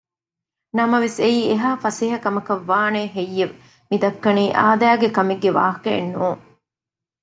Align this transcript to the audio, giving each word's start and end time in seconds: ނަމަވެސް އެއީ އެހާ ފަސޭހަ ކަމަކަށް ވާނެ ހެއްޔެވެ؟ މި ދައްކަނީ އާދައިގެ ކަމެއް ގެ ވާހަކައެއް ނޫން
ނަމަވެސް 0.77 1.17
އެއީ 1.23 1.41
އެހާ 1.49 1.69
ފަސޭހަ 1.83 2.17
ކަމަކަށް 2.25 2.63
ވާނެ 2.69 3.01
ހެއްޔެވެ؟ 3.15 3.53
މި 3.89 3.95
ދައްކަނީ 4.03 4.43
އާދައިގެ 4.59 5.09
ކަމެއް 5.17 5.41
ގެ 5.43 5.49
ވާހަކައެއް 5.57 6.09
ނޫން 6.13 6.41